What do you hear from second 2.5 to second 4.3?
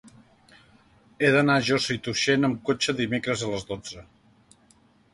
amb cotxe dimecres a les dotze.